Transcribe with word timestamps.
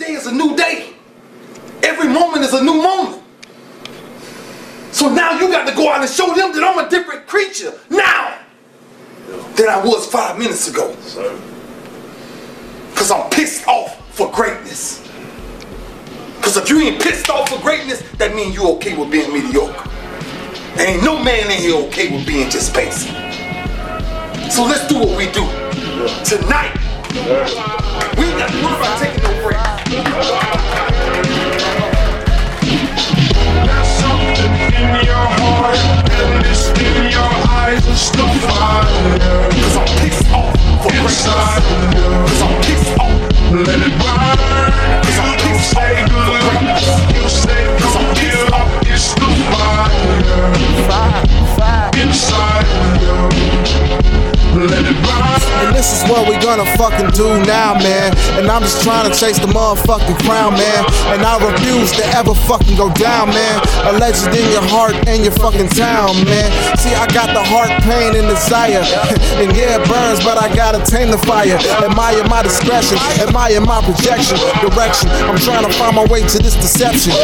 day 0.00 0.12
is 0.12 0.26
a 0.26 0.32
new 0.32 0.56
day. 0.56 0.94
Every 1.82 2.08
moment 2.08 2.42
is 2.44 2.54
a 2.54 2.64
new 2.64 2.82
moment. 2.82 3.22
So 4.92 5.08
now 5.08 5.38
you 5.38 5.48
got 5.48 5.68
to 5.68 5.74
go 5.74 5.92
out 5.92 6.00
and 6.00 6.10
show 6.10 6.34
them 6.34 6.52
that 6.52 6.64
I'm 6.64 6.84
a 6.84 6.88
different 6.88 7.26
creature 7.26 7.78
now 7.90 8.38
than 9.56 9.68
I 9.68 9.80
was 9.84 10.06
five 10.06 10.38
minutes 10.38 10.68
ago. 10.68 10.96
Because 12.90 13.10
I'm 13.10 13.30
pissed 13.30 13.68
off 13.68 13.96
for 14.14 14.32
greatness. 14.32 15.06
Because 16.36 16.56
if 16.56 16.68
you 16.70 16.80
ain't 16.80 17.00
pissed 17.00 17.28
off 17.28 17.50
for 17.50 17.60
greatness, 17.60 18.02
that 18.12 18.34
means 18.34 18.54
you 18.54 18.68
okay 18.72 18.96
with 18.96 19.10
being 19.10 19.32
mediocre. 19.32 19.88
Ain't 20.78 21.04
no 21.04 21.22
man 21.22 21.50
in 21.50 21.58
here 21.58 21.76
okay 21.86 22.10
with 22.10 22.26
being 22.26 22.48
just 22.50 22.74
basic. 22.74 23.10
So 24.50 24.64
let's 24.64 24.88
do 24.88 24.98
what 24.98 25.16
we 25.16 25.26
do. 25.26 25.44
Tonight, 26.24 26.74
we 28.16 28.24
got 28.40 28.50
what 28.62 28.78
about 28.78 28.98
taking 28.98 29.22
no 29.22 29.39
Let 44.30 44.38
it 44.38 45.29
gonna 56.56 56.66
fucking 56.74 57.10
do 57.14 57.38
now, 57.46 57.78
man. 57.78 58.10
And 58.34 58.50
I'm 58.50 58.62
just 58.62 58.82
trying 58.82 59.06
to 59.06 59.14
chase 59.14 59.38
the 59.38 59.46
motherfucking 59.46 60.18
crown, 60.26 60.58
man. 60.58 60.82
And 61.14 61.22
I 61.22 61.38
refuse 61.38 61.94
to 61.94 62.04
ever 62.18 62.34
fucking 62.34 62.74
go 62.74 62.90
down, 62.98 63.30
man. 63.30 63.62
A 63.86 63.94
legend 63.94 64.34
in 64.34 64.42
your 64.50 64.66
heart 64.66 64.98
and 65.06 65.22
your 65.22 65.30
fucking 65.38 65.70
town, 65.70 66.10
man. 66.26 66.50
See, 66.74 66.90
I 66.90 67.06
got 67.14 67.30
the 67.38 67.44
heart 67.46 67.70
pain 67.86 68.18
and 68.18 68.26
desire. 68.26 68.82
and 69.38 69.54
yeah, 69.54 69.78
it 69.78 69.86
burns, 69.86 70.18
but 70.26 70.42
I 70.42 70.50
gotta 70.50 70.82
tame 70.82 71.14
the 71.14 71.22
fire. 71.22 71.54
Admire 71.86 72.26
my 72.26 72.42
discretion, 72.42 72.98
admire 73.22 73.62
my 73.62 73.78
projection, 73.86 74.34
direction. 74.58 75.06
I'm 75.30 75.38
trying 75.38 75.62
to 75.62 75.72
find 75.78 75.94
my 75.94 76.06
way 76.10 76.26
to 76.26 76.38
this 76.42 76.58
deception. 76.58 77.14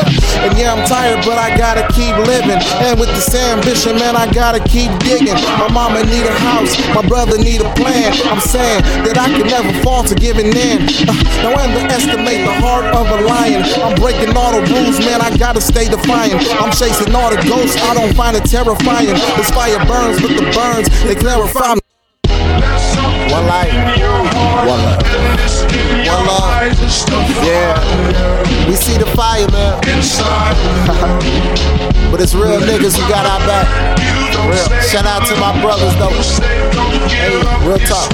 And 0.46 0.54
yeah, 0.54 0.70
I'm 0.70 0.86
tired, 0.86 1.26
but 1.26 1.34
I 1.34 1.50
gotta 1.58 1.82
keep 1.90 2.14
living. 2.30 2.62
And 2.78 2.94
with 2.94 3.10
this 3.10 3.34
ambition, 3.34 3.98
man, 3.98 4.14
I 4.14 4.30
gotta 4.30 4.62
keep 4.62 4.94
digging. 5.02 5.34
My 5.58 5.66
mama 5.66 6.06
need 6.06 6.30
a 6.30 6.36
house, 6.46 6.78
my 6.94 7.02
brother 7.02 7.42
need 7.42 7.58
a 7.58 7.70
plan. 7.74 8.14
I'm 8.30 8.38
saying 8.38 8.86
that 9.02 9.15
I 9.18 9.28
can 9.32 9.46
never 9.46 9.72
fall 9.82 10.04
to 10.04 10.14
giving 10.14 10.46
in. 10.52 10.82
Uh, 11.08 11.14
don't 11.42 11.58
underestimate 11.58 12.44
the 12.44 12.52
heart 12.60 12.84
of 12.94 13.06
a 13.08 13.20
lion. 13.24 13.62
I'm 13.80 13.94
breaking 13.96 14.36
all 14.36 14.52
the 14.52 14.60
rules, 14.72 14.98
man. 15.00 15.20
I 15.20 15.30
gotta 15.36 15.60
stay 15.60 15.88
defiant. 15.88 16.42
I'm 16.60 16.70
chasing 16.72 17.14
all 17.14 17.30
the 17.30 17.36
ghosts. 17.48 17.76
I 17.82 17.94
don't 17.94 18.14
find 18.14 18.36
it 18.36 18.44
terrifying. 18.44 19.14
This 19.36 19.50
fire 19.50 19.78
burns, 19.86 20.20
but 20.20 20.36
the 20.36 20.44
burns 20.52 20.88
they 21.04 21.14
clarify 21.14 21.74
me. 21.74 21.80
One 23.32 23.46
life, 23.46 23.72
one 24.66 24.82
love. 24.84 25.02
One 26.06 26.26
love. 26.26 26.72
Yeah, 27.44 27.74
we 28.68 28.74
see 28.76 28.96
the 28.98 29.06
fire, 29.16 29.48
man. 29.50 29.80
but 32.10 32.20
it's 32.20 32.34
real 32.34 32.60
niggas 32.60 32.96
who 32.98 33.08
got 33.08 33.24
our 33.26 33.40
back. 33.46 33.66
Shout 34.86 35.04
out 35.04 35.26
to 35.26 35.34
my 35.40 35.60
brothers 35.60 35.96
though. 35.96 36.10
Hey, 37.08 37.34
real 37.66 37.78
talk. 37.78 38.12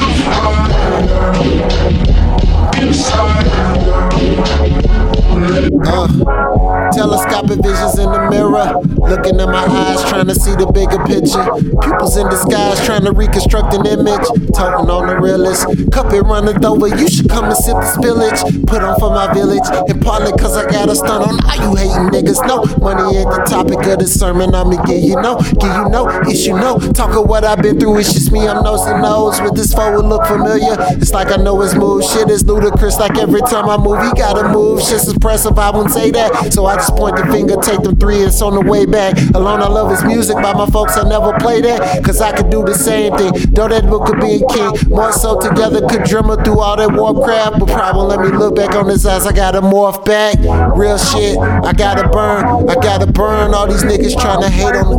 Looking 9.13 9.41
in 9.41 9.51
my 9.53 9.61
eyes, 9.69 10.01
trying 10.09 10.27
to 10.27 10.35
see 10.35 10.57
the 10.57 10.65
bigger 10.73 10.97
picture. 11.05 11.45
Pupils 11.85 12.17
in 12.17 12.33
disguise, 12.33 12.81
trying 12.87 13.05
to 13.05 13.13
reconstruct 13.13 13.75
an 13.77 13.85
image. 13.85 14.25
Talking 14.57 14.89
on 14.89 15.05
the 15.05 15.21
realist. 15.21 15.69
Cup 15.93 16.17
it 16.17 16.25
runneth 16.25 16.65
over. 16.65 16.89
You 16.89 17.09
should 17.13 17.29
come 17.29 17.53
and 17.53 17.57
sip 17.61 17.77
the 17.77 17.93
spillage. 17.93 18.41
Put 18.65 18.81
on 18.81 18.99
for 18.99 19.11
my 19.13 19.29
village. 19.37 19.69
And 19.69 20.01
partly 20.01 20.33
cause 20.41 20.57
I 20.57 20.65
got 20.65 20.89
a 20.89 20.97
stunt 20.97 21.29
on 21.29 21.37
all 21.45 21.61
you 21.61 21.77
hating 21.77 22.09
niggas. 22.09 22.41
No, 22.49 22.65
money 22.81 23.21
ain't 23.21 23.29
the 23.29 23.45
topic 23.45 23.85
of 23.85 24.01
the 24.01 24.09
sermon. 24.09 24.55
I'ma 24.55 24.81
give 24.89 25.05
you 25.05 25.21
no, 25.21 25.37
give 25.61 25.69
you 25.77 25.93
no, 25.93 26.09
it's 26.25 26.47
you 26.49 26.57
know. 26.57 26.81
Talk 26.97 27.13
of 27.13 27.29
what 27.29 27.45
I've 27.45 27.61
been 27.61 27.79
through, 27.79 28.01
it's 28.01 28.15
just 28.15 28.33
me. 28.33 28.49
I'm 28.49 28.65
nose 28.65 28.81
to 28.89 28.97
nose 28.97 29.43
with 29.43 29.61
this 29.61 29.75
forward 29.75 30.09
look 30.09 30.25
familiar. 30.25 30.73
It's 30.97 31.13
like 31.13 31.29
I 31.29 31.37
know 31.37 31.61
his 31.61 31.75
move. 31.75 32.03
Shit 32.03 32.31
is 32.31 32.47
ludicrous. 32.47 32.97
Like 32.97 33.19
every 33.19 33.43
time 33.43 33.69
I 33.69 33.77
move, 33.77 34.01
he 34.09 34.11
gotta 34.17 34.49
move. 34.49 34.81
Shit's 34.81 35.13
impressive. 35.13 35.59
I 35.59 35.69
wouldn't 35.69 35.93
say 35.93 36.11
that. 36.13 36.49
So 36.55 36.65
I 36.65 36.77
just 36.77 36.97
point 36.97 37.17
the 37.17 37.27
finger, 37.29 37.61
take 37.61 37.83
them 37.83 37.97
three, 37.97 38.25
it's 38.25 38.41
on 38.41 38.55
the 38.55 38.65
way 38.65 38.87
back. 38.87 39.02
Alone, 39.35 39.61
I 39.61 39.69
love 39.69 39.91
his 39.91 40.05
music. 40.05 40.37
By 40.37 40.53
my 40.53 40.67
folks, 40.67 40.97
I 40.97 41.09
never 41.09 41.33
play 41.39 41.61
that. 41.63 42.05
Cause 42.05 42.21
I 42.21 42.35
could 42.37 42.51
do 42.51 42.65
the 42.65 42.75
same 42.75 43.17
thing. 43.17 43.33
Though 43.53 43.69
that 43.69 43.87
book 43.87 44.07
could 44.07 44.21
be 44.21 44.43
a 44.43 44.47
king. 44.49 44.91
More 44.91 45.13
so 45.13 45.41
together 45.41 45.87
could 45.89 46.05
drummer 46.05 46.43
through 46.43 46.61
all 46.61 46.77
that 46.77 46.93
Warcraft. 46.93 47.61
But 47.61 47.69
probably 47.69 48.17
let 48.17 48.21
me 48.21 48.37
look 48.37 48.57
back 48.57 48.75
on 48.75 48.89
his 48.89 49.05
eyes. 49.07 49.27
I 49.27 49.33
gotta 49.33 49.61
morph 49.61 50.05
back. 50.05 50.39
Real 50.77 50.99
shit. 50.99 51.39
I 51.39 51.73
gotta 51.73 52.09
burn. 52.09 52.69
I 52.69 52.75
gotta 52.75 53.07
burn 53.07 53.55
all 53.55 53.67
these 53.67 53.83
niggas 53.83 54.21
trying 54.21 54.43
to 54.43 54.49
hate 54.49 54.77
on 54.77 54.89
me. 54.91 54.97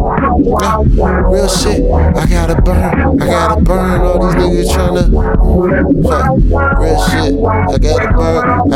Real 1.31 1.47
shit. 1.47 1.90
I 1.91 2.25
gotta 2.25 2.62
burn. 2.62 3.22
I 3.22 3.25
gotta 3.25 3.62
burn 3.62 4.02
all 4.02 4.20
these 4.20 4.35
niggas 4.35 4.74
trying 4.74 4.96
to. 4.96 5.03
Mm, 5.03 6.03
fuck. 6.03 6.80
Real 6.80 7.00
shit. 7.08 7.34
I 7.74 7.78
gotta 7.78 8.14
burn 8.14 8.72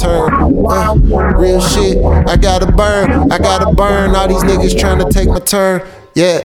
turn. 0.00 0.32
Uh, 0.66 0.94
real 1.36 1.60
shit. 1.60 1.98
I 2.26 2.36
gotta 2.36 2.70
burn. 2.72 3.30
I 3.32 3.38
gotta 3.38 3.74
burn 3.74 4.14
all 4.14 4.28
these 4.28 4.42
niggas 4.42 4.78
trying 4.78 4.98
to 4.98 5.10
take 5.10 5.28
my 5.28 5.40
turn. 5.40 5.86
Yeah. 6.14 6.42